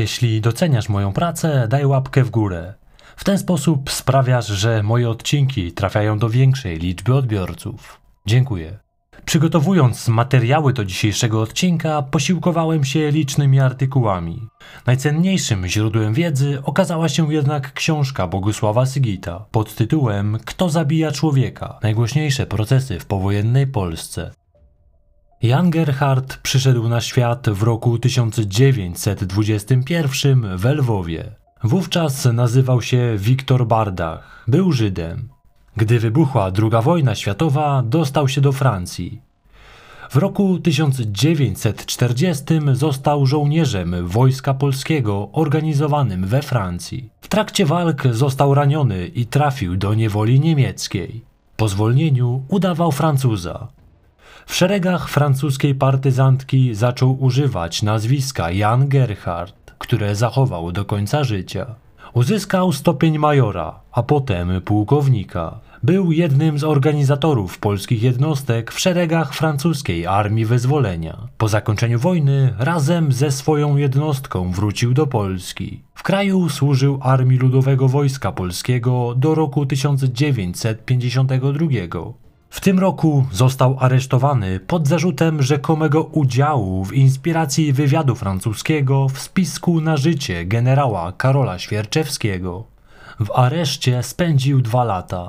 [0.00, 2.74] jeśli doceniasz moją pracę, daj łapkę w górę.
[3.16, 8.00] W ten sposób sprawiasz, że moje odcinki trafiają do większej liczby odbiorców.
[8.26, 8.78] Dziękuję.
[9.24, 14.48] Przygotowując materiały do dzisiejszego odcinka, posiłkowałem się licznymi artykułami.
[14.86, 21.78] Najcenniejszym źródłem wiedzy okazała się jednak książka Bogusława Sygita pod tytułem Kto zabija człowieka?
[21.82, 24.30] Najgłośniejsze procesy w powojennej Polsce.
[25.42, 31.24] Jan Gerhard przyszedł na świat w roku 1921 w Lwowie.
[31.62, 34.44] Wówczas nazywał się Wiktor Bardach.
[34.48, 35.28] Był Żydem.
[35.76, 39.20] Gdy wybuchła II wojna światowa, dostał się do Francji.
[40.10, 47.10] W roku 1940 został żołnierzem Wojska Polskiego organizowanym we Francji.
[47.20, 51.24] W trakcie walk został raniony i trafił do niewoli niemieckiej.
[51.56, 53.68] Po zwolnieniu udawał Francuza.
[54.50, 61.66] W szeregach francuskiej partyzantki zaczął używać nazwiska Jan Gerhard, które zachował do końca życia.
[62.14, 65.60] Uzyskał stopień majora, a potem pułkownika.
[65.82, 71.28] Był jednym z organizatorów polskich jednostek w szeregach francuskiej Armii Wyzwolenia.
[71.38, 75.82] Po zakończeniu wojny razem ze swoją jednostką wrócił do Polski.
[75.94, 82.29] W kraju służył Armii Ludowego Wojska Polskiego do roku 1952.
[82.50, 89.80] W tym roku został aresztowany pod zarzutem rzekomego udziału w inspiracji wywiadu francuskiego w spisku
[89.80, 92.64] na życie generała Karola Świerczewskiego.
[93.20, 95.28] W areszcie spędził dwa lata.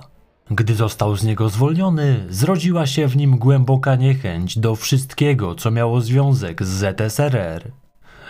[0.51, 6.01] Gdy został z niego zwolniony, zrodziła się w nim głęboka niechęć do wszystkiego, co miało
[6.01, 7.71] związek z ZSRR.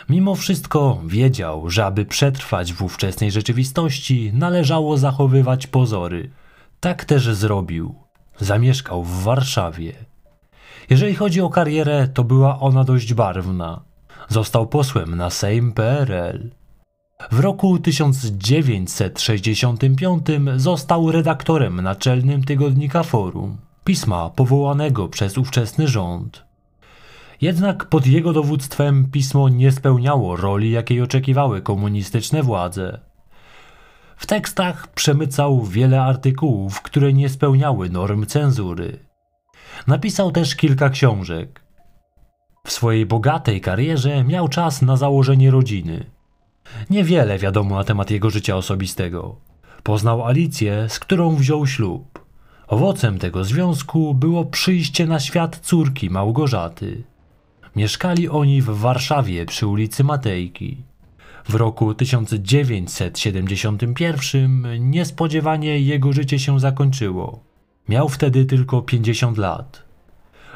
[0.09, 6.29] Mimo wszystko wiedział, że aby przetrwać w ówczesnej rzeczywistości, należało zachowywać pozory.
[6.79, 8.10] Tak też zrobił.
[8.41, 9.93] Zamieszkał w Warszawie.
[10.89, 13.81] Jeżeli chodzi o karierę, to była ona dość barwna.
[14.29, 16.49] Został posłem na Sejm PRL.
[17.31, 20.25] W roku 1965
[20.55, 26.43] został redaktorem naczelnym tygodnika Forum, pisma powołanego przez ówczesny rząd.
[27.41, 33.10] Jednak pod jego dowództwem pismo nie spełniało roli, jakiej oczekiwały komunistyczne władze.
[34.21, 38.99] W tekstach przemycał wiele artykułów, które nie spełniały norm cenzury.
[39.87, 41.61] Napisał też kilka książek.
[42.65, 46.05] W swojej bogatej karierze miał czas na założenie rodziny.
[46.89, 49.35] Niewiele wiadomo na temat jego życia osobistego.
[49.83, 52.25] Poznał Alicję, z którą wziął ślub.
[52.67, 57.03] Owocem tego związku było przyjście na świat córki Małgorzaty.
[57.75, 60.90] Mieszkali oni w Warszawie przy ulicy Matejki.
[61.49, 67.43] W roku 1971 niespodziewanie jego życie się zakończyło.
[67.89, 69.83] Miał wtedy tylko 50 lat.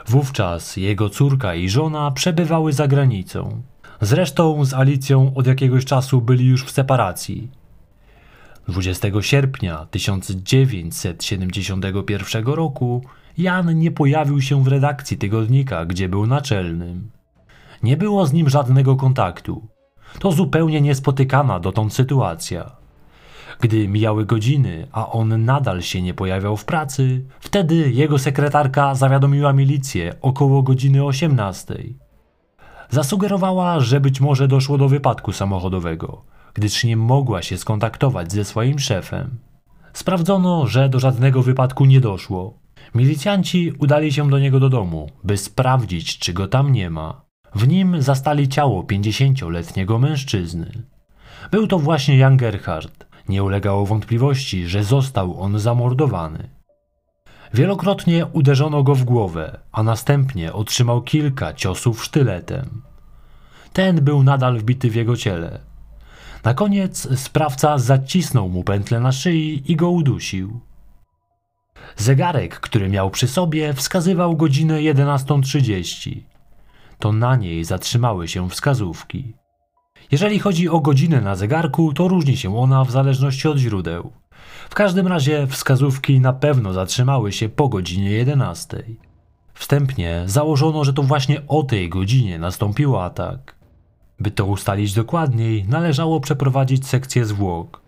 [0.07, 3.62] Wówczas jego córka i żona przebywały za granicą.
[4.01, 7.52] Zresztą z Alicją od jakiegoś czasu byli już w separacji.
[8.67, 13.02] 20 sierpnia 1971 roku
[13.38, 17.12] Jan nie pojawił się w redakcji tygodnika, gdzie był naczelnym.
[17.84, 19.75] Nie było z nim żadnego kontaktu.
[20.20, 22.72] To zupełnie niespotykana dotąd sytuacja.
[23.59, 29.53] Gdy mijały godziny, a on nadal się nie pojawiał w pracy, wtedy jego sekretarka zawiadomiła
[29.53, 31.84] milicję około godziny 18.
[32.90, 36.22] Zasugerowała, że być może doszło do wypadku samochodowego,
[36.53, 39.38] gdyż nie mogła się skontaktować ze swoim szefem.
[39.94, 42.59] Sprawdzono, że do żadnego wypadku nie doszło.
[42.96, 47.25] Milicjanci udali się do niego do domu, by sprawdzić, czy go tam nie ma.
[47.55, 50.71] W nim zastali ciało 50-letniego mężczyzny.
[51.51, 53.05] Był to właśnie Jan Gerhard.
[53.29, 56.49] Nie ulegało wątpliwości, że został on zamordowany.
[57.53, 62.81] Wielokrotnie uderzono go w głowę, a następnie otrzymał kilka ciosów sztyletem.
[63.73, 65.59] Ten był nadal wbity w jego ciele.
[66.43, 70.59] Na koniec sprawca zacisnął mu pętlę na szyi i go udusił.
[71.97, 76.34] Zegarek, który miał przy sobie, wskazywał godzinę 11.30
[77.00, 79.34] to na niej zatrzymały się wskazówki.
[80.12, 84.12] Jeżeli chodzi o godzinę na zegarku, to różni się ona w zależności od źródeł.
[84.70, 88.84] W każdym razie wskazówki na pewno zatrzymały się po godzinie 11.
[89.53, 93.56] Wstępnie założono, że to właśnie o tej godzinie nastąpił atak.
[94.20, 97.82] By to ustalić dokładniej, należało przeprowadzić sekcję zwłok.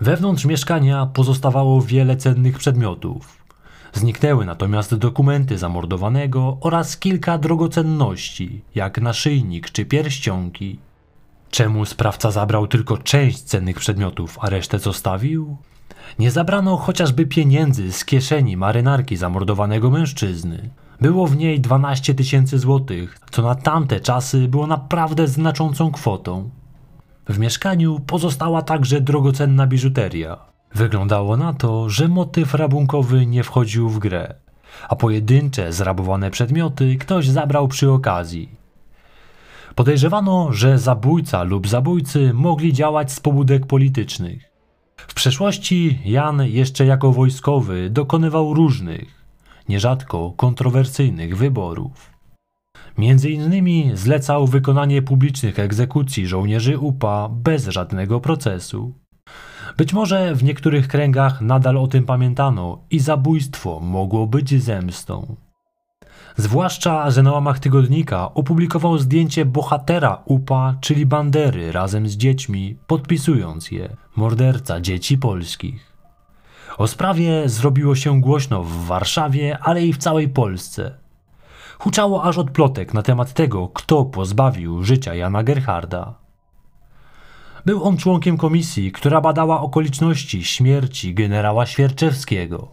[0.00, 3.43] Wewnątrz mieszkania pozostawało wiele cennych przedmiotów.
[3.94, 10.78] Zniknęły natomiast dokumenty zamordowanego oraz kilka drogocenności, jak naszyjnik czy pierścionki.
[11.50, 15.56] Czemu sprawca zabrał tylko część cennych przedmiotów, a resztę zostawił?
[16.18, 20.70] Nie zabrano chociażby pieniędzy z kieszeni marynarki zamordowanego mężczyzny.
[21.00, 26.50] Było w niej 12 tysięcy złotych, co na tamte czasy było naprawdę znaczącą kwotą.
[27.28, 30.53] W mieszkaniu pozostała także drogocenna biżuteria.
[30.74, 34.34] Wyglądało na to, że motyw rabunkowy nie wchodził w grę,
[34.88, 38.48] a pojedyncze zrabowane przedmioty ktoś zabrał przy okazji.
[39.74, 44.50] Podejrzewano, że zabójca lub zabójcy mogli działać z pobudek politycznych.
[44.96, 49.24] W przeszłości Jan jeszcze jako wojskowy dokonywał różnych,
[49.68, 52.10] nierzadko kontrowersyjnych wyborów.
[52.98, 59.03] Między innymi zlecał wykonanie publicznych egzekucji żołnierzy UPA bez żadnego procesu.
[59.76, 65.36] Być może w niektórych kręgach nadal o tym pamiętano i zabójstwo mogło być zemstą.
[66.36, 73.70] Zwłaszcza, że na łamach tygodnika opublikował zdjęcie bohatera UPA, czyli Bandery, razem z dziećmi, podpisując
[73.70, 75.92] je morderca dzieci polskich.
[76.78, 80.98] O sprawie zrobiło się głośno w Warszawie, ale i w całej Polsce.
[81.78, 86.23] Huczało aż od plotek na temat tego, kto pozbawił życia Jana Gerharda.
[87.66, 92.68] Był on członkiem komisji, która badała okoliczności śmierci generała Świerczewskiego.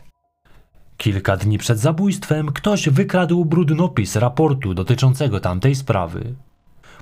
[0.98, 6.36] Kilka dni przed zabójstwem ktoś wykradł brudnopis raportu dotyczącego tamtej sprawy.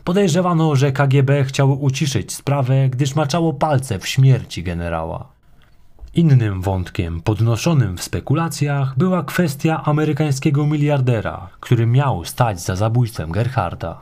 [0.04, 5.32] Podejrzewano, że KGB chciało uciszyć sprawę, gdyż maczało palce w śmierci generała.
[6.14, 14.02] Innym wątkiem podnoszonym w spekulacjach była kwestia amerykańskiego miliardera, który miał stać za zabójstwem Gerharda.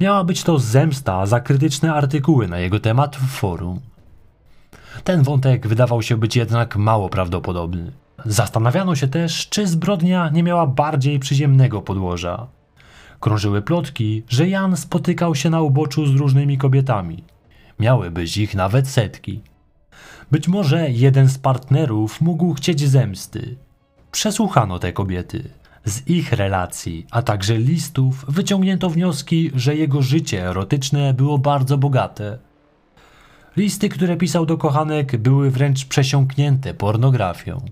[0.00, 3.80] Miała być to zemsta za krytyczne artykuły na jego temat w forum.
[5.04, 7.92] Ten wątek wydawał się być jednak mało prawdopodobny.
[8.24, 12.46] Zastanawiano się też, czy zbrodnia nie miała bardziej przyziemnego podłoża.
[13.20, 17.24] Krążyły plotki, że Jan spotykał się na uboczu z różnymi kobietami.
[17.80, 19.40] Miały być ich nawet setki.
[20.30, 23.56] Być może jeden z partnerów mógł chcieć zemsty.
[24.12, 25.50] Przesłuchano te kobiety.
[25.86, 32.38] Z ich relacji, a także listów wyciągnięto wnioski, że jego życie erotyczne było bardzo bogate.
[33.56, 37.64] Listy, które pisał do kochanek, były wręcz przesiąknięte pornografią.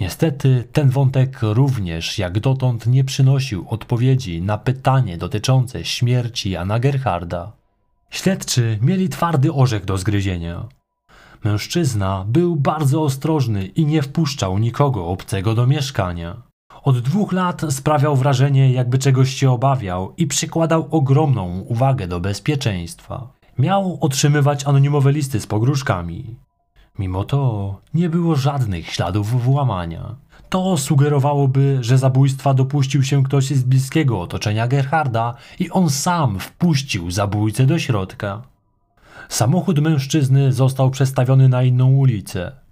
[0.00, 7.52] Niestety ten wątek również jak dotąd nie przynosił odpowiedzi na pytanie dotyczące śmierci Jana Gerharda.
[8.10, 10.68] Śledczy mieli twardy orzech do zgryzienia.
[11.44, 16.53] Mężczyzna był bardzo ostrożny i nie wpuszczał nikogo obcego do mieszkania.
[16.84, 23.28] Od dwóch lat sprawiał wrażenie, jakby czegoś się obawiał i przykładał ogromną uwagę do bezpieczeństwa.
[23.58, 26.36] Miał otrzymywać anonimowe listy z pogróżkami.
[26.98, 30.14] Mimo to nie było żadnych śladów włamania.
[30.48, 37.10] To sugerowałoby, że zabójstwa dopuścił się ktoś z bliskiego otoczenia Gerharda i on sam wpuścił
[37.10, 38.42] zabójcę do środka.
[39.28, 42.63] Samochód mężczyzny został przestawiony na inną ulicę.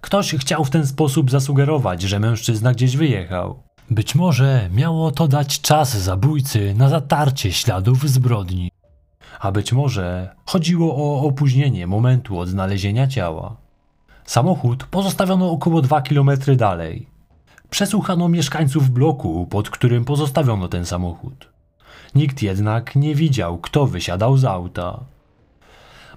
[0.00, 3.62] Ktoś chciał w ten sposób zasugerować, że mężczyzna gdzieś wyjechał.
[3.90, 8.70] Być może miało to dać czas zabójcy na zatarcie śladów zbrodni.
[9.40, 13.56] A być może chodziło o opóźnienie momentu odnalezienia ciała.
[14.24, 17.06] Samochód pozostawiono około 2 km dalej.
[17.70, 21.48] Przesłuchano mieszkańców bloku, pod którym pozostawiono ten samochód.
[22.14, 25.00] Nikt jednak nie widział, kto wysiadał z auta.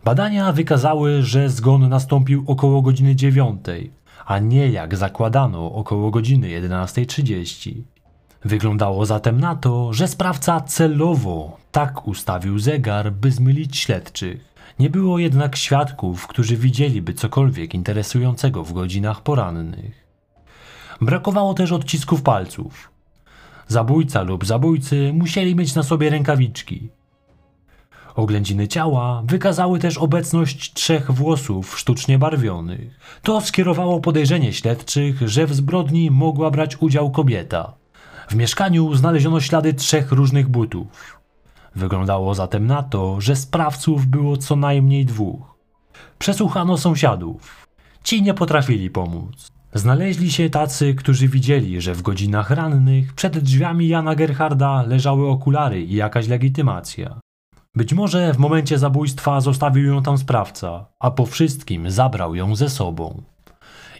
[0.03, 3.65] Badania wykazały, że zgon nastąpił około godziny 9,
[4.25, 7.73] a nie jak zakładano około godziny 11.30.
[8.45, 14.53] Wyglądało zatem na to, że sprawca celowo tak ustawił zegar, by zmylić śledczych.
[14.79, 20.05] Nie było jednak świadków, którzy widzieliby cokolwiek interesującego w godzinach porannych.
[21.01, 22.91] Brakowało też odcisków palców.
[23.67, 26.89] Zabójca lub zabójcy musieli mieć na sobie rękawiczki.
[28.15, 32.99] Oględziny ciała wykazały też obecność trzech włosów sztucznie barwionych.
[33.21, 37.73] To skierowało podejrzenie śledczych, że w zbrodni mogła brać udział kobieta.
[38.27, 41.19] W mieszkaniu znaleziono ślady trzech różnych butów.
[41.75, 45.55] Wyglądało zatem na to, że sprawców było co najmniej dwóch.
[46.19, 47.67] Przesłuchano sąsiadów.
[48.03, 49.51] Ci nie potrafili pomóc.
[49.73, 55.81] Znaleźli się tacy, którzy widzieli, że w godzinach rannych przed drzwiami Jana Gerharda leżały okulary
[55.81, 57.22] i jakaś legitymacja.
[57.75, 62.69] Być może w momencie zabójstwa zostawił ją tam sprawca, a po wszystkim zabrał ją ze
[62.69, 63.21] sobą.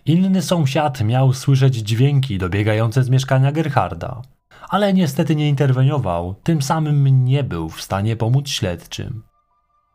[0.06, 4.22] Inny sąsiad miał słyszeć dźwięki dobiegające z mieszkania Gerharda,
[4.70, 9.24] ale niestety nie interweniował, tym samym nie był w stanie pomóc śledczym.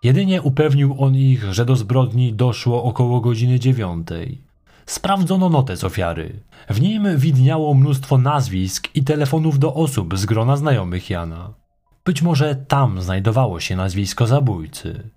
[0.03, 4.43] Jedynie upewnił on ich, że do zbrodni doszło około godziny dziewiątej.
[4.87, 6.41] Sprawdzono notes ofiary.
[6.71, 11.68] W nim widniało mnóstwo nazwisk i telefonów do osób z grona znajomych Jana.
[12.09, 15.11] Być może tam znajdowało się nazwisko zabójcy.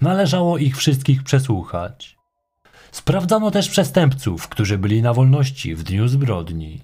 [0.00, 2.16] Należało ich wszystkich przesłuchać.
[2.92, 6.80] Sprawdzano też przestępców, którzy byli na wolności w dniu zbrodni.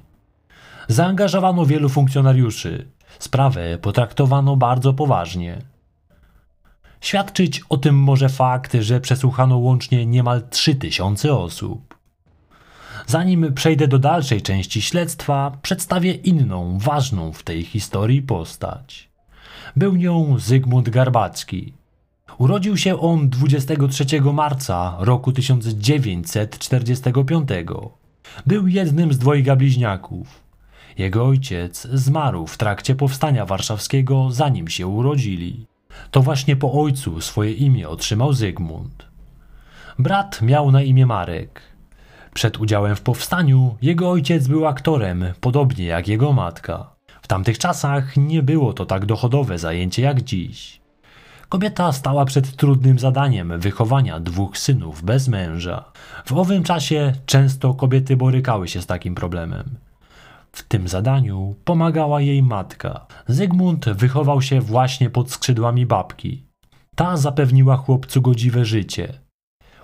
[0.89, 2.89] Zaangażowano wielu funkcjonariuszy.
[3.19, 5.59] Sprawę potraktowano bardzo poważnie.
[7.01, 11.99] Świadczyć o tym może fakt, że przesłuchano łącznie niemal 3000 osób.
[13.07, 19.10] Zanim przejdę do dalszej części śledztwa, przedstawię inną, ważną w tej historii postać.
[19.77, 21.73] Był nią Zygmunt Garbacki.
[22.39, 27.49] Urodził się on 23 marca roku 1945.
[28.47, 30.41] Był jednym z dwojga bliźniaków.
[30.99, 35.67] Jego ojciec zmarł w trakcie powstania warszawskiego, zanim się urodzili.
[36.11, 39.07] To właśnie po ojcu swoje imię otrzymał Zygmunt.
[39.99, 41.63] Brat miał na imię Marek.
[42.35, 47.00] Przed udziałem w powstaniu jego ojciec był aktorem, podobnie jak jego matka.
[47.31, 50.81] Tamtych czasach nie było to tak dochodowe zajęcie jak dziś.
[51.49, 55.85] Kobieta stała przed trudnym zadaniem wychowania dwóch synów bez męża.
[56.27, 59.65] W owym czasie często kobiety borykały się z takim problemem.
[60.53, 63.07] W tym zadaniu pomagała jej matka.
[63.27, 66.45] Zygmunt wychował się właśnie pod skrzydłami babki.
[66.95, 69.19] Ta zapewniła chłopcu godziwe życie.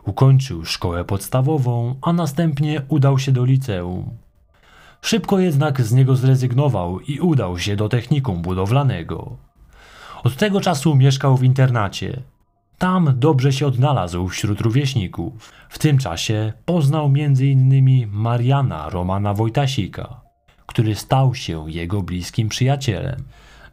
[0.04, 4.25] Ukończył szkołę podstawową, a następnie udał się do liceum.
[5.06, 9.36] Szybko jednak z niego zrezygnował i udał się do technikum budowlanego.
[10.24, 12.22] Od tego czasu mieszkał w internacie.
[12.78, 15.52] Tam dobrze się odnalazł wśród rówieśników.
[15.68, 18.08] W tym czasie poznał m.in.
[18.12, 20.20] Mariana Romana Wojtasika,
[20.66, 23.24] który stał się jego bliskim przyjacielem.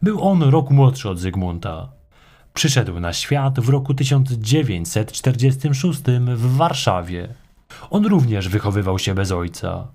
[0.02, 1.88] Był on rok młodszy od Zygmunta.
[2.52, 6.02] Przyszedł na świat w roku 1946
[6.36, 7.28] w Warszawie.
[7.90, 9.93] On również wychowywał się bez ojca.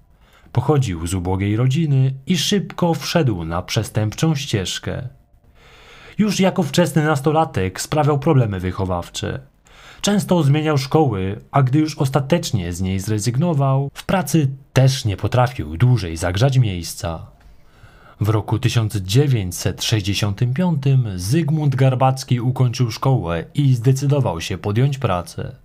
[0.51, 5.08] Pochodził z ubogiej rodziny i szybko wszedł na przestępczą ścieżkę.
[6.18, 9.39] Już jako wczesny nastolatek sprawiał problemy wychowawcze.
[10.01, 15.77] Często zmieniał szkoły, a gdy już ostatecznie z niej zrezygnował, w pracy też nie potrafił
[15.77, 17.25] dłużej zagrzać miejsca.
[18.22, 20.84] W roku 1965
[21.15, 25.56] Zygmunt Garbacki ukończył szkołę i zdecydował się podjąć pracę.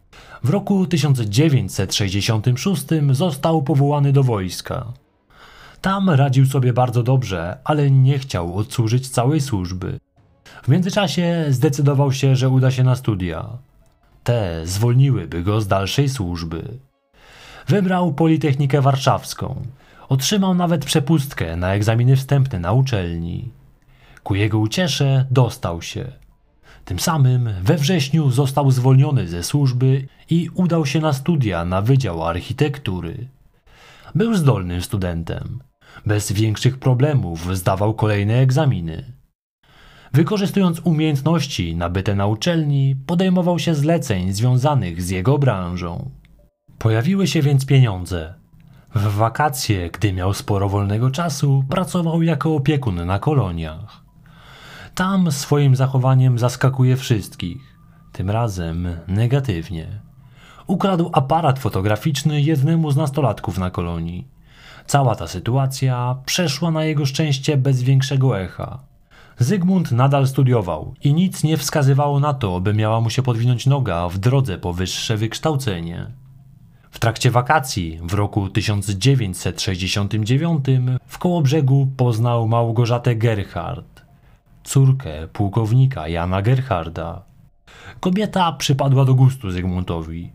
[0.45, 4.93] W roku 1966 został powołany do wojska.
[5.81, 10.01] Tam radził sobie bardzo dobrze, ale nie chciał odsłużyć całej służby.
[10.63, 13.49] W międzyczasie zdecydował się, że uda się na studia.
[14.25, 16.79] Te zwolniłyby go z dalszej służby.
[17.69, 19.63] Wybrał Politechnikę Warszawską.
[20.09, 23.51] Otrzymał nawet przepustkę na egzaminy wstępne na uczelni.
[24.23, 26.24] Ku jego uciesze dostał się.
[26.85, 32.25] Tym samym we wrześniu został zwolniony ze służby i udał się na studia na Wydział
[32.25, 33.29] Architektury.
[34.14, 35.62] Był zdolnym studentem.
[36.07, 39.12] Bez większych problemów zdawał kolejne egzaminy.
[40.12, 46.11] Wykorzystując umiejętności nabyte na uczelni, podejmował się zleceń związanych z jego branżą.
[46.79, 48.35] Pojawiły się więc pieniądze.
[48.95, 54.03] W wakacje, gdy miał sporo wolnego czasu, pracował jako opiekun na koloniach.
[54.95, 57.79] Tam swoim zachowaniem zaskakuje wszystkich,
[58.13, 60.01] tym razem negatywnie.
[60.67, 64.29] Ukradł aparat fotograficzny jednemu z nastolatków na kolonii.
[64.87, 68.79] Cała ta sytuacja przeszła na jego szczęście bez większego echa.
[69.39, 74.09] Zygmunt nadal studiował i nic nie wskazywało na to, by miała mu się podwinąć noga
[74.09, 76.07] w drodze po wyższe wykształcenie.
[76.91, 80.65] W trakcie wakacji w roku 1969
[81.07, 83.94] w Kołobrzegu poznał Małgorzatę Gerhard,
[84.64, 87.23] córkę pułkownika Jana Gerharda.
[88.00, 90.33] Kobieta przypadła do gustu Zygmuntowi.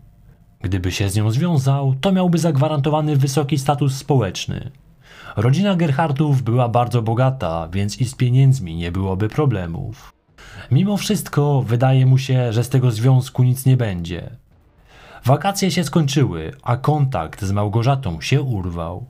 [0.60, 4.70] Gdyby się z nią związał, to miałby zagwarantowany wysoki status społeczny.
[5.36, 10.12] Rodzina Gerhardów była bardzo bogata, więc i z pieniędzmi nie byłoby problemów.
[10.70, 14.30] Mimo wszystko wydaje mu się, że z tego związku nic nie będzie.
[15.24, 19.06] Wakacje się skończyły, a kontakt z Małgorzatą się urwał.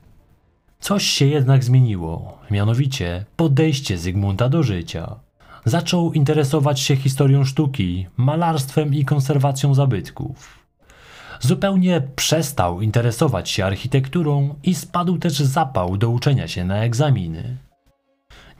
[0.80, 5.16] Coś się jednak zmieniło, mianowicie podejście Zygmunta do życia.
[5.64, 10.58] Zaczął interesować się historią sztuki, malarstwem i konserwacją zabytków.
[11.40, 17.56] Zupełnie przestał interesować się architekturą i spadł też zapał do uczenia się na egzaminy.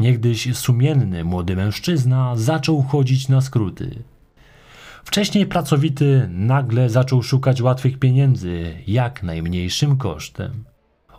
[0.00, 4.02] Niegdyś sumienny młody mężczyzna zaczął chodzić na skróty.
[5.04, 10.69] Wcześniej pracowity nagle zaczął szukać łatwych pieniędzy jak najmniejszym kosztem.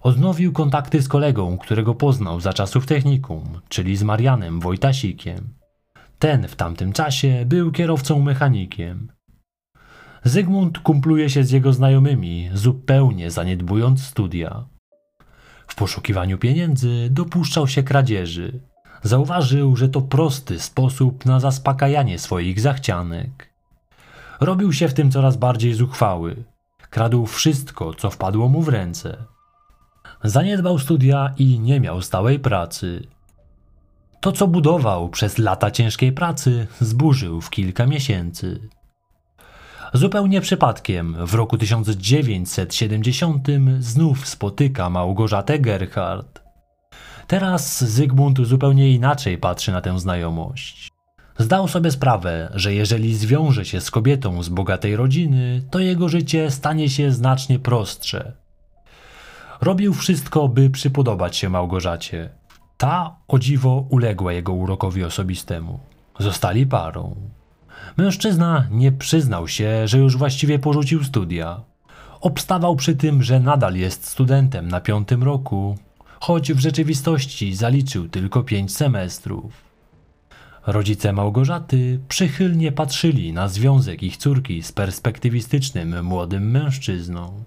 [0.01, 5.53] Odnowił kontakty z kolegą, którego poznał za czasów technikum, czyli z Marianem Wojtasikiem.
[6.20, 9.12] Ten w tamtym czasie był kierowcą mechanikiem.
[10.24, 14.65] Zygmunt kumpluje się z jego znajomymi, zupełnie zaniedbując studia.
[15.67, 18.60] W poszukiwaniu pieniędzy dopuszczał się kradzieży.
[19.03, 23.50] Zauważył, że to prosty sposób na zaspokajanie swoich zachcianek.
[24.39, 26.43] Robił się w tym coraz bardziej zuchwały.
[26.89, 29.30] Kradł wszystko, co wpadło mu w ręce.
[30.24, 33.08] Zaniedbał studia i nie miał stałej pracy.
[34.22, 38.70] To, co budował przez lata ciężkiej pracy, zburzył w kilka miesięcy.
[39.94, 43.48] Zupełnie przypadkiem w roku 1970
[43.80, 46.42] znów spotyka Małgorzatę Gerhard.
[47.28, 50.92] Teraz Zygmunt zupełnie inaczej patrzy na tę znajomość.
[51.38, 56.51] Zdał sobie sprawę, że jeżeli zwiąże się z kobietą z bogatej rodziny, to jego życie
[56.51, 58.40] stanie się znacznie prostsze.
[59.62, 62.30] Robił wszystko, by przypodobać się Małgorzacie.
[62.77, 65.80] Ta o dziwo uległa jego urokowi osobistemu.
[66.20, 67.15] Zostali parą.
[67.98, 71.62] Mężczyzna nie przyznał się, że już właściwie porzucił studia.
[72.22, 75.77] Obstawał przy tym, że nadal jest studentem na piątym roku,
[76.20, 79.53] choć w rzeczywistości zaliczył tylko pięć semestrów.
[80.68, 87.44] Rodzice Małgorzaty przychylnie patrzyli na związek ich córki z perspektywistycznym młodym mężczyzną.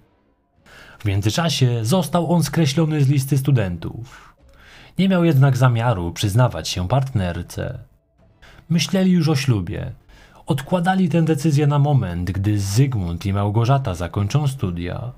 [1.05, 4.35] W międzyczasie został on skreślony z listy studentów.
[4.99, 7.79] Nie miał jednak zamiaru przyznawać się partnerce.
[8.69, 9.93] Myśleli już o ślubie.
[10.47, 15.13] Odkładali tę decyzję na moment, gdy Zygmunt i Małgorzata zakończą studia.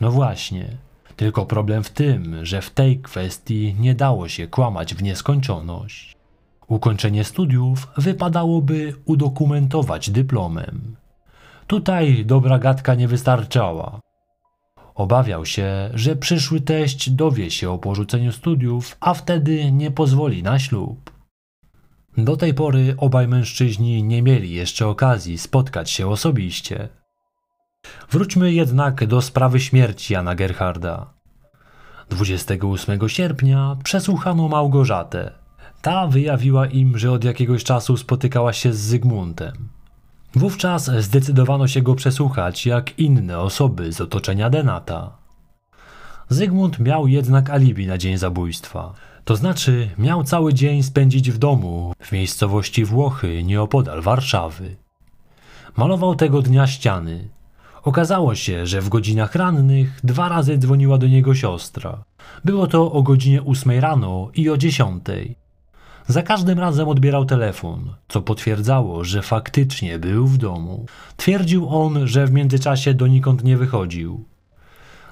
[0.00, 0.68] No właśnie,
[1.16, 6.16] tylko problem w tym, że w tej kwestii nie dało się kłamać w nieskończoność.
[6.66, 10.96] Ukończenie studiów wypadałoby udokumentować dyplomem.
[11.66, 14.05] Tutaj dobra gadka nie wystarczała.
[14.96, 20.58] Obawiał się, że przyszły teść dowie się o porzuceniu studiów, a wtedy nie pozwoli na
[20.58, 21.10] ślub.
[22.18, 26.88] Do tej pory obaj mężczyźni nie mieli jeszcze okazji spotkać się osobiście.
[28.10, 31.14] Wróćmy jednak do sprawy śmierci Jana Gerharda.
[32.10, 35.32] 28 sierpnia przesłuchano Małgorzatę.
[35.82, 39.75] Ta wyjawiła im, że od jakiegoś czasu spotykała się z Zygmuntem.
[40.36, 45.16] Wówczas zdecydowano się go przesłuchać jak inne osoby z otoczenia Denata.
[46.28, 48.92] Zygmunt miał jednak alibi na dzień zabójstwa.
[49.24, 54.76] To znaczy, miał cały dzień spędzić w domu w miejscowości Włochy nieopodal Warszawy.
[55.76, 57.28] Malował tego dnia ściany.
[57.82, 62.04] Okazało się, że w godzinach rannych dwa razy dzwoniła do niego siostra.
[62.44, 65.45] Było to o godzinie ósmej rano i o dziesiątej.
[66.08, 70.86] Za każdym razem odbierał telefon, co potwierdzało, że faktycznie był w domu.
[71.16, 74.24] Twierdził on, że w międzyczasie donikąd nie wychodził.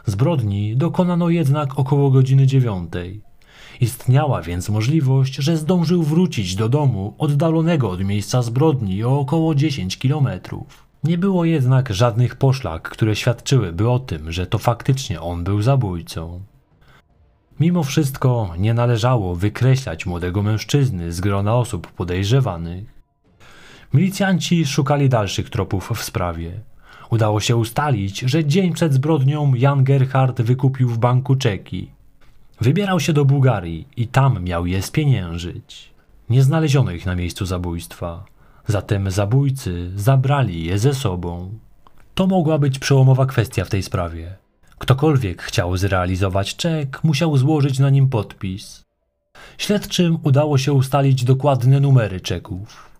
[0.06, 3.22] Zbrodni dokonano jednak około godziny dziewiątej.
[3.80, 9.98] Istniała więc możliwość, że zdążył wrócić do domu oddalonego od miejsca zbrodni o około 10
[9.98, 10.86] kilometrów.
[11.04, 16.40] Nie było jednak żadnych poszlak, które świadczyłyby o tym, że to faktycznie on był zabójcą.
[17.60, 22.84] Mimo wszystko nie należało wykreślać młodego mężczyzny z grona osób podejrzewanych.
[23.94, 26.60] Milicjanci szukali dalszych tropów w sprawie.
[27.10, 31.90] Udało się ustalić, że dzień przed zbrodnią Jan Gerhard wykupił w banku czeki.
[32.60, 35.90] Wybierał się do Bułgarii i tam miał je spieniężyć.
[36.30, 38.24] Nie znaleziono ich na miejscu zabójstwa,
[38.66, 41.50] zatem zabójcy zabrali je ze sobą.
[42.14, 44.36] To mogła być przełomowa kwestia w tej sprawie.
[44.78, 48.84] Ktokolwiek chciał zrealizować czek, musiał złożyć na nim podpis.
[49.58, 52.90] Śledczym udało się ustalić dokładne numery czeków.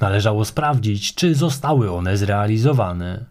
[0.00, 3.24] Należało sprawdzić, czy zostały one zrealizowane.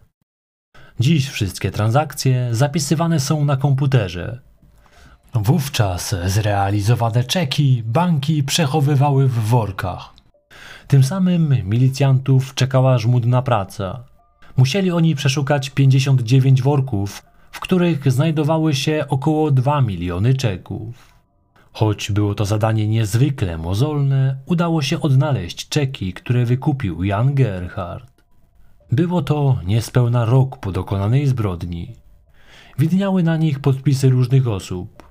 [1.00, 4.40] Dziś wszystkie transakcje zapisywane są na komputerze.
[5.34, 10.14] Wówczas zrealizowane czeki banki przechowywały w workach.
[10.86, 14.04] Tym samym milicjantów czekała żmudna praca.
[14.56, 21.12] Musieli oni przeszukać 59 worków, w których znajdowały się około 2 miliony czeków.
[21.72, 28.22] Choć było to zadanie niezwykle mozolne, udało się odnaleźć czeki, które wykupił Jan Gerhard.
[28.92, 31.94] Było to niespełna rok po dokonanej zbrodni.
[32.78, 35.02] Widniały na nich podpisy różnych osób.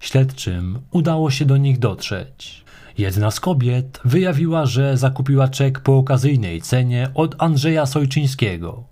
[0.00, 2.64] Śledczym udało się do nich dotrzeć.
[2.98, 8.84] Jedna z kobiet wyjawiła, że zakupiła czek po okazyjnej cenie od Andrzeja Sojczyńskiego.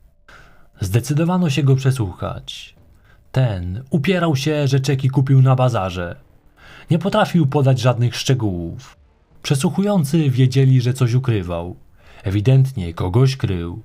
[0.80, 2.74] Zdecydowano się go przesłuchać.
[3.32, 6.16] Ten upierał się, że czeki kupił na bazarze.
[6.90, 8.96] Nie potrafił podać żadnych szczegółów.
[9.42, 11.76] Przesłuchujący wiedzieli, że coś ukrywał.
[12.24, 13.82] Ewidentnie kogoś krył.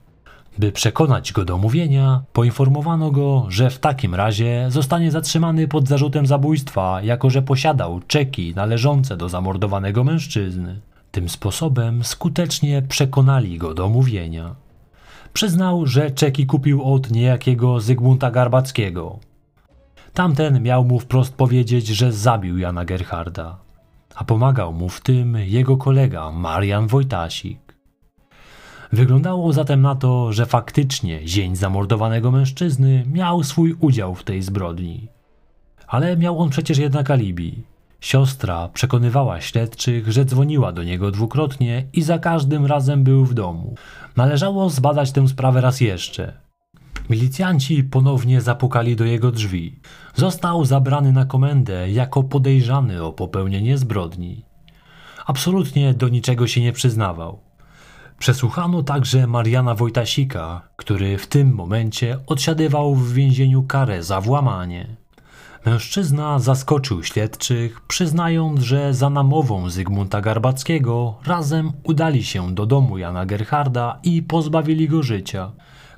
[0.57, 6.25] By przekonać go do mówienia, poinformowano go, że w takim razie zostanie zatrzymany pod zarzutem
[6.25, 10.79] zabójstwa, jako że posiadał czeki należące do zamordowanego mężczyzny.
[11.11, 14.55] Tym sposobem skutecznie przekonali go do mówienia.
[15.33, 19.19] Przyznał, że czeki kupił od niejakiego Zygmunta Garbackiego,
[20.17, 23.57] Tamten miał mu wprost powiedzieć, że zabił Jana Gerharda,
[24.15, 27.75] a pomagał mu w tym jego kolega Marian Wojtasik.
[28.91, 35.07] Wyglądało zatem na to, że faktycznie zień zamordowanego mężczyzny miał swój udział w tej zbrodni.
[35.87, 37.63] Ale miał on przecież jednak alibi.
[37.99, 43.75] Siostra przekonywała śledczych, że dzwoniła do niego dwukrotnie i za każdym razem był w domu.
[44.15, 46.46] Należało zbadać tę sprawę raz jeszcze.
[47.09, 49.79] Milicjanci ponownie zapukali do jego drzwi.
[50.15, 54.45] Został zabrany na komendę jako podejrzany o popełnienie zbrodni.
[55.25, 57.39] Absolutnie do niczego się nie przyznawał.
[58.19, 64.95] Przesłuchano także Mariana Wojtasika, który w tym momencie odsiadywał w więzieniu karę za włamanie.
[65.65, 73.25] Mężczyzna zaskoczył śledczych, przyznając, że za namową Zygmunta Garbackiego razem udali się do domu Jana
[73.25, 75.51] Gerharda i pozbawili go życia.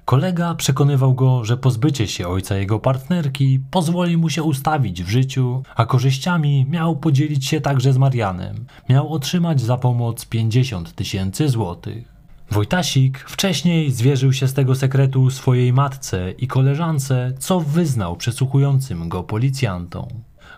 [0.09, 5.63] Kolega przekonywał go, że pozbycie się ojca jego partnerki pozwoli mu się ustawić w życiu,
[5.75, 8.65] a korzyściami miał podzielić się także z Marianem.
[8.89, 12.07] Miał otrzymać za pomoc 50 tysięcy złotych.
[12.51, 19.23] Wojtasik wcześniej zwierzył się z tego sekretu swojej matce i koleżance, co wyznał przesłuchującym go
[19.23, 20.07] policjantom.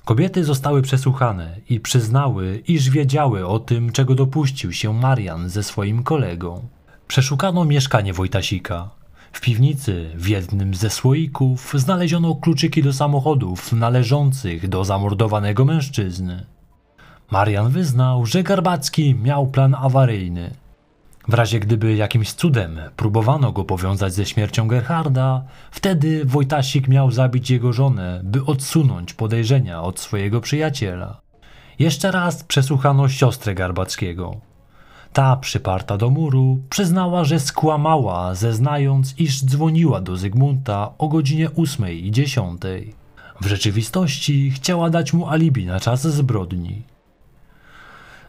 [0.06, 6.04] Kobiety zostały przesłuchane i przyznały, iż wiedziały o tym, czego dopuścił się Marian ze swoim
[6.04, 6.68] kolegą.
[7.08, 9.01] Przeszukano mieszkanie Wojtasika.
[9.32, 16.46] W piwnicy, w jednym ze słoików, znaleziono kluczyki do samochodów należących do zamordowanego mężczyzny.
[17.32, 20.52] Marian wyznał, że Garbacki miał plan awaryjny.
[21.28, 27.50] W razie gdyby jakimś cudem próbowano go powiązać ze śmiercią Gerharda, wtedy Wojtasik miał zabić
[27.50, 31.22] jego żonę, by odsunąć podejrzenia od swojego przyjaciela.
[31.80, 34.51] Jeszcze raz przesłuchano siostrę Garbackiego.
[35.14, 41.90] Ta, przyparta do muru, przyznała, że skłamała, zeznając, iż dzwoniła do Zygmunta o godzinie 8
[41.92, 42.62] i 10.
[43.42, 46.82] W rzeczywistości chciała dać mu alibi na czas zbrodni.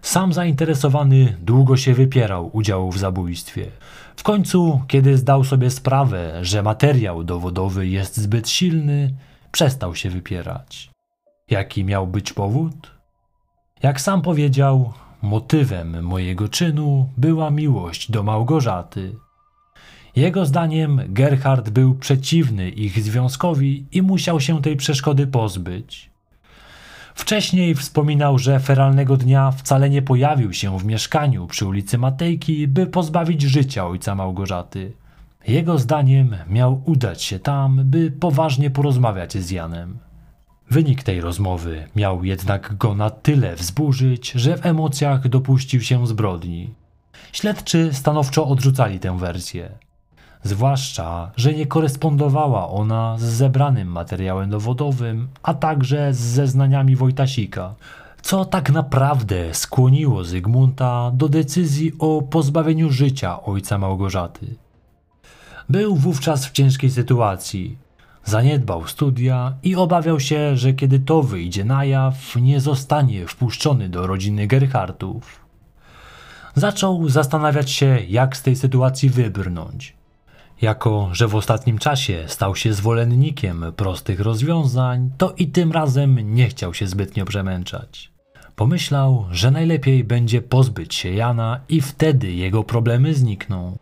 [0.02, 3.66] Sam zainteresowany długo się wypierał udziału w zabójstwie.
[4.16, 9.14] W końcu, kiedy zdał sobie sprawę, że materiał dowodowy jest zbyt silny,
[9.52, 10.90] przestał się wypierać.
[11.50, 12.90] Jaki miał być powód?
[13.82, 14.92] Jak sam powiedział,
[15.22, 19.14] motywem mojego czynu była miłość do Małgorzaty.
[20.16, 26.10] Jego zdaniem Gerhard był przeciwny ich związkowi i musiał się tej przeszkody pozbyć.
[27.14, 32.86] Wcześniej wspominał, że feralnego dnia wcale nie pojawił się w mieszkaniu przy ulicy Matejki, by
[32.86, 34.92] pozbawić życia ojca Małgorzaty.
[35.48, 39.98] Jego zdaniem miał udać się tam, by poważnie porozmawiać z Janem.
[40.70, 46.74] Wynik tej rozmowy miał jednak go na tyle wzburzyć, że w emocjach dopuścił się zbrodni.
[47.32, 49.70] Śledczy stanowczo odrzucali tę wersję.
[50.42, 57.74] Zwłaszcza, że nie korespondowała ona z zebranym materiałem dowodowym, a także z zeznaniami Wojtasika,
[58.22, 64.54] co tak naprawdę skłoniło Zygmunta do decyzji o pozbawieniu życia ojca Małgorzaty.
[65.68, 67.78] Był wówczas w ciężkiej sytuacji.
[68.24, 74.06] Zaniedbał studia i obawiał się, że kiedy to wyjdzie na jaw, nie zostanie wpuszczony do
[74.06, 75.40] rodziny Gerhartów.
[76.54, 79.96] Zaczął zastanawiać się, jak z tej sytuacji wybrnąć.
[80.62, 86.48] Jako, że w ostatnim czasie stał się zwolennikiem prostych rozwiązań, to i tym razem nie
[86.48, 88.12] chciał się zbytnio przemęczać.
[88.56, 93.78] Pomyślał, że najlepiej będzie pozbyć się Jana i wtedy jego problemy znikną.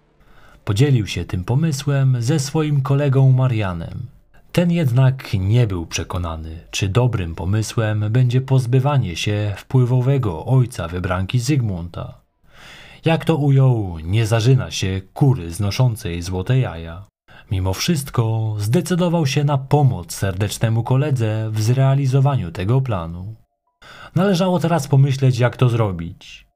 [0.65, 4.07] Podzielił się tym pomysłem ze swoim kolegą Marianem.
[4.53, 12.21] Ten jednak nie był przekonany, czy dobrym pomysłem będzie pozbywanie się wpływowego ojca wybranki Zygmunta.
[13.05, 17.07] Jak to ujął, nie zażyna się kury znoszącej złote jaja.
[17.51, 23.35] Mimo wszystko zdecydował się na pomoc serdecznemu koledze w zrealizowaniu tego planu.
[24.15, 26.50] Należało teraz pomyśleć, jak to zrobić.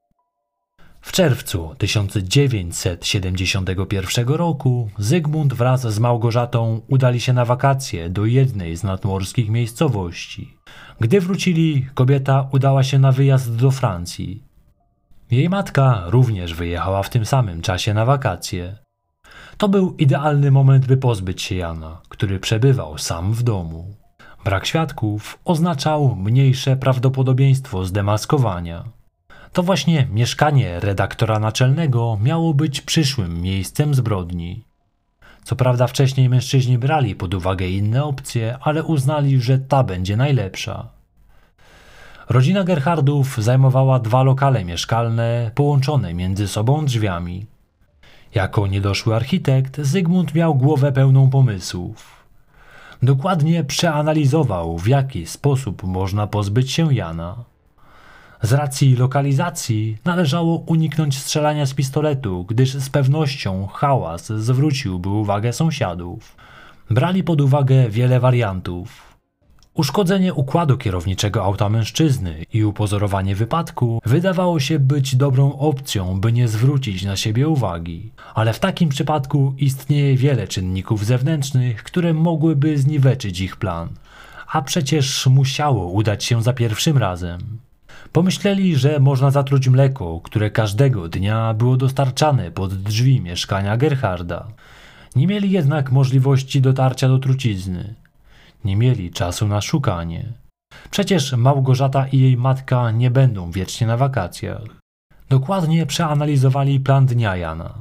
[1.05, 8.85] W czerwcu 1971 roku Zygmunt wraz z Małgorzatą udali się na wakacje do jednej z
[8.85, 10.57] nadmorskich miejscowości.
[11.01, 14.43] Gdy wrócili, kobieta udała się na wyjazd do Francji.
[15.31, 18.77] Jej matka również wyjechała w tym samym czasie na wakacje.
[19.59, 23.95] To był idealny moment, by pozbyć się Jana, który przebywał sam w domu.
[24.45, 28.85] Brak świadków oznaczał mniejsze prawdopodobieństwo zdemaskowania.
[29.55, 34.65] To właśnie mieszkanie redaktora naczelnego miało być przyszłym miejscem zbrodni.
[35.45, 40.89] Co prawda wcześniej mężczyźni brali pod uwagę inne opcje, ale uznali, że ta będzie najlepsza.
[42.29, 47.47] Rodzina Gerhardów zajmowała dwa lokale mieszkalne połączone między sobą drzwiami.
[48.35, 52.25] Jako niedoszły architekt, Zygmunt miał głowę pełną pomysłów.
[53.03, 57.54] Dokładnie przeanalizował, w jaki sposób można pozbyć się Jana.
[58.45, 66.37] Z racji lokalizacji należało uniknąć strzelania z pistoletu, gdyż z pewnością hałas zwróciłby uwagę sąsiadów.
[66.91, 69.17] Brali pod uwagę wiele wariantów.
[69.75, 76.49] Uszkodzenie układu kierowniczego auta mężczyzny i upozorowanie wypadku wydawało się być dobrą opcją, by nie
[76.49, 78.13] zwrócić na siebie uwagi.
[78.35, 83.89] Ale w takim przypadku istnieje wiele czynników zewnętrznych, które mogłyby zniweczyć ich plan.
[84.53, 87.64] A przecież musiało udać się za pierwszym razem.
[88.15, 94.47] Pomyśleli, że można zatruć mleko, które każdego dnia było dostarczane pod drzwi mieszkania Gerharda.
[95.17, 97.95] Nie mieli jednak możliwości dotarcia do trucizny.
[98.65, 100.33] Nie mieli czasu na szukanie.
[100.91, 104.63] Przecież Małgorzata i jej matka nie będą wiecznie na wakacjach.
[105.29, 107.75] Dokładnie przeanalizowali plan dnia Jana.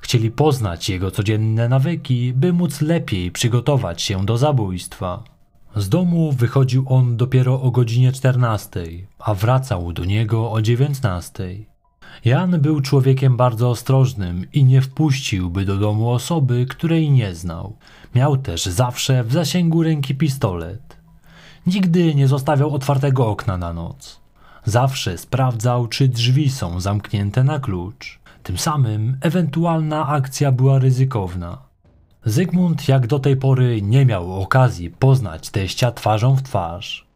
[0.00, 5.35] Chcieli poznać jego codzienne nawyki, by móc lepiej przygotować się do zabójstwa.
[5.76, 8.84] Z domu wychodził on dopiero o godzinie 14,
[9.18, 11.56] a wracał do niego o 19.
[12.24, 17.76] Jan był człowiekiem bardzo ostrożnym i nie wpuściłby do domu osoby, której nie znał.
[18.14, 20.96] Miał też zawsze w zasięgu ręki pistolet.
[21.66, 24.20] Nigdy nie zostawiał otwartego okna na noc.
[24.64, 28.20] Zawsze sprawdzał, czy drzwi są zamknięte na klucz.
[28.42, 31.65] Tym samym ewentualna akcja była ryzykowna.
[32.26, 37.06] Zygmunt jak do tej pory nie miał okazji poznać teścia twarzą w twarz.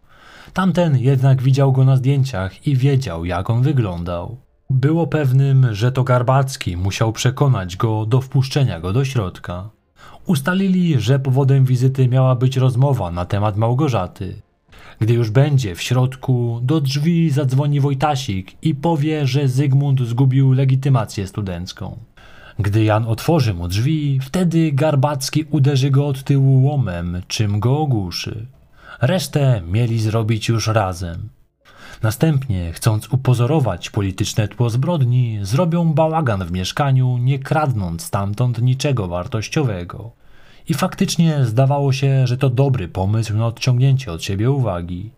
[0.53, 4.37] Tamten jednak widział go na zdjęciach i wiedział, jak on wyglądał.
[4.71, 9.71] Było pewnym, że to Garbacki musiał przekonać go do wpuszczenia go do środka.
[10.27, 14.43] Ustalili, że powodem wizyty miała być rozmowa na temat Małgorzaty.
[15.01, 21.27] Gdy już będzie w środku, do drzwi zadzwoni Wojtasik i powie, że Zygmunt zgubił legitymację
[21.27, 21.99] studencką.
[22.59, 28.47] Gdy Jan otworzy mu drzwi, wtedy Garbacki uderzy go od tyłu łomem, czym go ogłuszy.
[29.01, 31.29] Resztę mieli zrobić już razem.
[32.03, 40.13] Następnie, chcąc upozorować polityczne tło zbrodni, zrobią bałagan w mieszkaniu, nie kradnąc stamtąd niczego wartościowego.
[40.69, 45.11] I faktycznie zdawało się, że to dobry pomysł na odciągnięcie od siebie uwagi.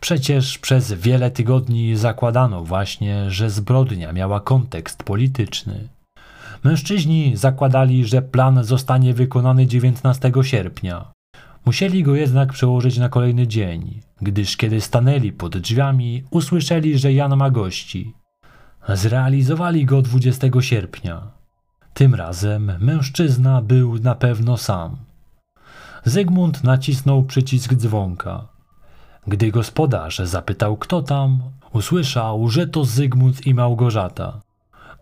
[0.00, 5.88] Przecież przez wiele tygodni zakładano właśnie, że zbrodnia miała kontekst polityczny.
[6.64, 11.12] Mężczyźni zakładali, że plan zostanie wykonany 19 sierpnia.
[11.66, 17.36] Musieli go jednak przełożyć na kolejny dzień, gdyż kiedy stanęli pod drzwiami, usłyszeli, że Jan
[17.36, 18.14] ma gości.
[18.88, 21.22] Zrealizowali go 20 sierpnia.
[21.94, 24.96] Tym razem mężczyzna był na pewno sam.
[26.04, 28.48] Zygmunt nacisnął przycisk dzwonka.
[29.26, 31.42] Gdy gospodarz zapytał, kto tam,
[31.72, 34.40] usłyszał, że to Zygmunt i Małgorzata.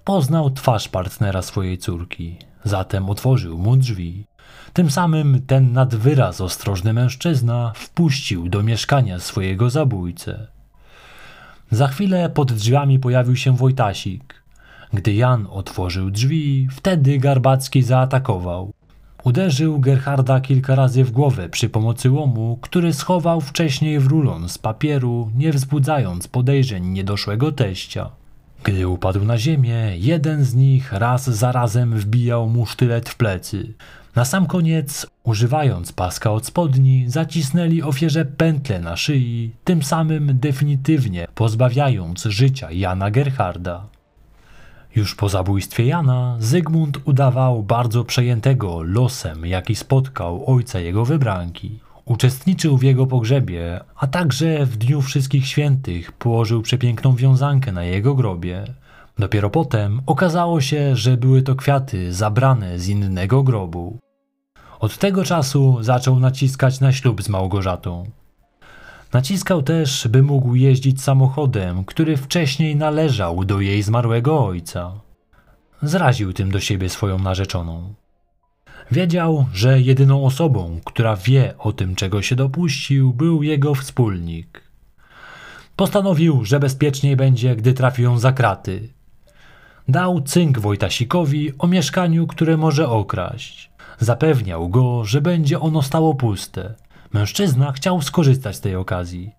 [0.06, 4.24] Poznał twarz partnera swojej córki, zatem otworzył mu drzwi.
[4.72, 10.46] Tym samym ten nadwyraz ostrożny mężczyzna wpuścił do mieszkania swojego zabójcę.
[11.70, 14.42] Za chwilę pod drzwiami pojawił się Wojtasik.
[14.92, 18.72] Gdy Jan otworzył drzwi, wtedy Garbacki zaatakował.
[19.24, 24.58] Uderzył Gerharda kilka razy w głowę przy pomocy łomu, który schował wcześniej w rulon z
[24.58, 28.10] papieru, nie wzbudzając podejrzeń niedoszłego teścia.
[28.66, 33.74] Gdy upadł na ziemię, jeden z nich raz za razem wbijał mu sztylet w plecy.
[34.14, 41.26] Na sam koniec, używając paska od spodni, zacisnęli ofierze pętle na szyi, tym samym definitywnie
[41.34, 43.86] pozbawiając życia Jana Gerharda.
[44.96, 51.85] Już po zabójstwie Jana, Zygmunt udawał bardzo przejętego losem, jaki spotkał ojca jego wybranki.
[52.06, 58.14] Uczestniczył w jego pogrzebie, a także w Dniu Wszystkich Świętych położył przepiękną wiązankę na jego
[58.14, 58.64] grobie.
[59.18, 63.98] Dopiero potem okazało się, że były to kwiaty zabrane z innego grobu.
[64.80, 68.10] Od tego czasu zaczął naciskać na ślub z Małgorzatą.
[69.12, 74.92] Naciskał też, by mógł jeździć samochodem, który wcześniej należał do jej zmarłego ojca.
[75.82, 77.94] Zraził tym do siebie swoją narzeczoną.
[78.90, 84.62] Wiedział, że jedyną osobą, która wie o tym, czego się dopuścił, był jego wspólnik.
[85.76, 88.88] Postanowił, że bezpieczniej będzie, gdy trafią za kraty.
[89.88, 93.70] Dał cynk Wojtasikowi o mieszkaniu, które może okraść.
[93.98, 96.74] Zapewniał go, że będzie ono stało puste.
[97.12, 99.32] Mężczyzna chciał skorzystać z tej okazji.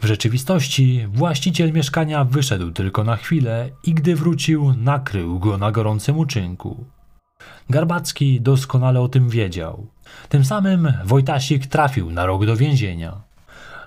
[0.00, 6.18] W rzeczywistości właściciel mieszkania wyszedł tylko na chwilę i gdy wrócił, nakrył go na gorącym
[6.18, 6.84] uczynku.
[7.70, 9.86] Garbacki doskonale o tym wiedział.
[10.28, 13.12] Tym samym Wojtasik trafił na rok do więzienia.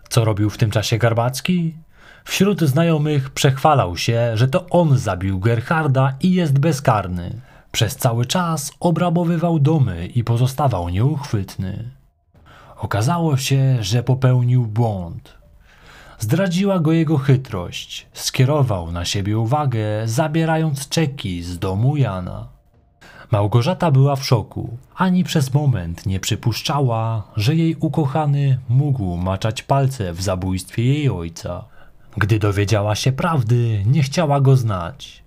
[0.10, 1.76] Co robił w tym czasie Garbacki?
[2.24, 7.42] Wśród znajomych przechwalał się, że to on zabił Gerharda i jest bezkarny.
[7.72, 11.92] Przez cały czas obrabowywał domy i pozostawał nieuchwytny.
[12.78, 15.38] Okazało się, że popełnił błąd.
[16.20, 18.08] Zdradziła go jego chytrość.
[18.14, 22.61] Skierował na siebie uwagę, zabierając czeki z domu Jana.
[23.32, 24.78] Małgorzata była w szoku.
[24.96, 31.64] Ani przez moment nie przypuszczała, że jej ukochany mógł maczać palce w zabójstwie jej ojca.
[32.18, 35.24] Gdy dowiedziała się prawdy, nie chciała go znać.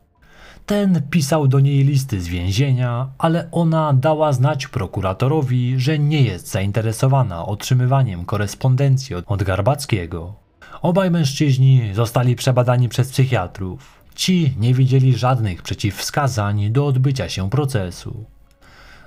[0.66, 6.50] Ten pisał do niej listy z więzienia, ale ona dała znać prokuratorowi, że nie jest
[6.50, 10.34] zainteresowana otrzymywaniem korespondencji od Garbackiego.
[10.82, 14.03] Obaj mężczyźni zostali przebadani przez psychiatrów.
[14.14, 18.24] Ci nie widzieli żadnych przeciwwskazań do odbycia się procesu.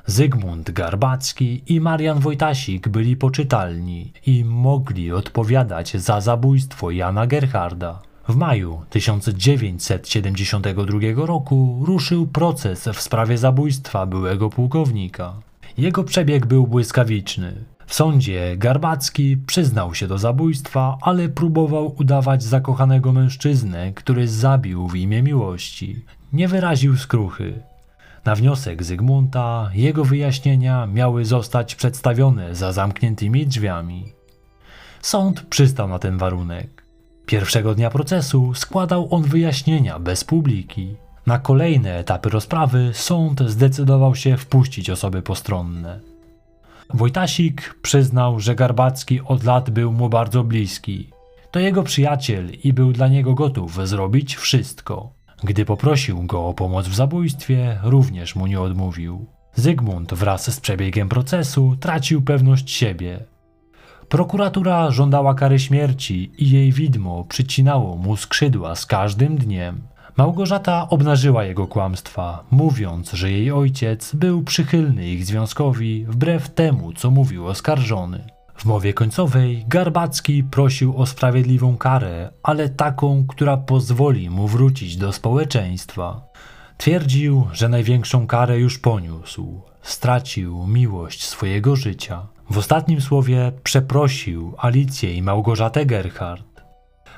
[0.05, 8.01] Zygmunt Garbacki i Marian Wojtasik byli poczytalni i mogli odpowiadać za zabójstwo Jana Gerharda.
[8.27, 15.33] W maju 1972 roku ruszył proces w sprawie zabójstwa byłego pułkownika.
[15.77, 17.53] Jego przebieg był błyskawiczny.
[17.87, 24.95] W sądzie Garbacki przyznał się do zabójstwa, ale próbował udawać zakochanego mężczyznę, który zabił w
[24.95, 26.05] imię miłości.
[26.33, 27.63] Nie wyraził skruchy.
[28.25, 34.13] Na wniosek Zygmunta jego wyjaśnienia miały zostać przedstawione za zamkniętymi drzwiami.
[35.01, 36.83] Sąd przystał na ten warunek.
[37.25, 40.95] Pierwszego dnia procesu składał on wyjaśnienia bez publiki.
[41.25, 46.16] Na kolejne etapy rozprawy sąd zdecydował się wpuścić osoby postronne.
[46.93, 51.09] Wojtasik przyznał, że Garbacki od lat był mu bardzo bliski.
[51.51, 55.09] To jego przyjaciel i był dla niego gotów zrobić wszystko.
[55.43, 59.25] Gdy poprosił go o pomoc w zabójstwie, również mu nie odmówił.
[59.55, 63.25] Zygmunt wraz z przebiegiem procesu tracił pewność siebie.
[64.09, 69.81] Prokuratura żądała kary śmierci i jej widmo przycinało mu skrzydła z każdym dniem.
[70.17, 77.11] Małgorzata obnażyła jego kłamstwa, mówiąc, że jej ojciec był przychylny ich związkowi wbrew temu, co
[77.11, 78.27] mówił oskarżony.
[78.55, 85.13] W mowie końcowej Garbacki prosił o sprawiedliwą karę, ale taką, która pozwoli mu wrócić do
[85.13, 86.21] społeczeństwa.
[86.77, 89.61] Twierdził, że największą karę już poniósł.
[89.81, 92.27] Stracił miłość swojego życia.
[92.49, 96.46] W ostatnim słowie przeprosił Alicję i Małgorzatę Gerhard.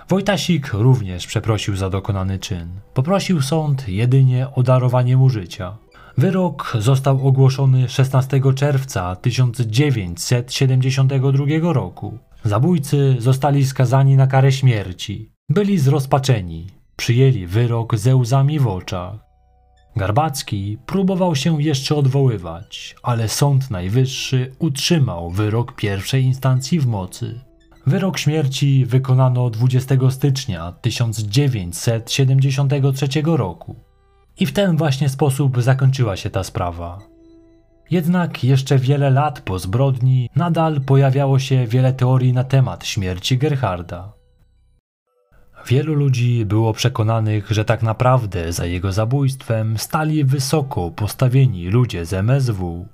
[0.09, 2.69] Wojtasik również przeprosił za dokonany czyn.
[2.93, 5.77] Poprosił sąd jedynie o darowanie mu życia.
[6.17, 12.17] Wyrok został ogłoszony 16 czerwca 1972 roku.
[12.43, 15.31] Zabójcy zostali skazani na karę śmierci.
[15.49, 16.67] Byli zrozpaczeni.
[16.95, 19.15] Przyjęli wyrok ze łzami w oczach.
[19.95, 27.48] Garbacki próbował się jeszcze odwoływać, ale Sąd Najwyższy utrzymał wyrok pierwszej instancji w mocy.
[27.89, 33.75] Wyrok śmierci wykonano 20 stycznia 1973 roku.
[34.39, 36.99] I w ten właśnie sposób zakończyła się ta sprawa.
[37.91, 44.13] Jednak jeszcze wiele lat po zbrodni nadal pojawiało się wiele teorii na temat śmierci Gerharda.
[45.67, 52.13] Wielu ludzi było przekonanych, że tak naprawdę za jego zabójstwem stali wysoko postawieni ludzie z
[52.13, 52.85] MSW.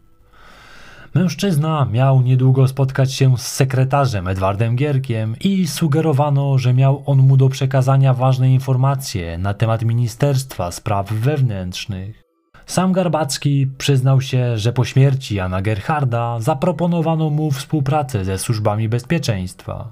[1.15, 7.37] Mężczyzna miał niedługo spotkać się z sekretarzem Edwardem Gierkiem i sugerowano, że miał on mu
[7.37, 12.23] do przekazania ważne informacje na temat Ministerstwa Spraw Wewnętrznych.
[12.65, 19.91] Sam Garbacki przyznał się, że po śmierci Jana Gerharda zaproponowano mu współpracę ze służbami bezpieczeństwa.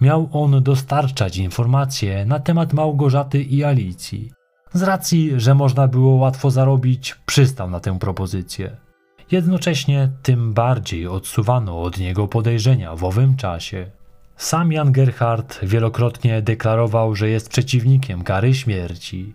[0.00, 4.30] Miał on dostarczać informacje na temat Małgorzaty i Alicji.
[4.72, 8.89] Z racji, że można było łatwo zarobić, przystał na tę propozycję.
[9.30, 13.90] Jednocześnie tym bardziej odsuwano od niego podejrzenia w owym czasie.
[14.36, 19.34] Sam Jan Gerhard wielokrotnie deklarował, że jest przeciwnikiem kary śmierci.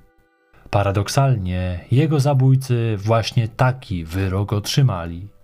[0.70, 5.35] Paradoksalnie, jego zabójcy właśnie taki wyrok otrzymali.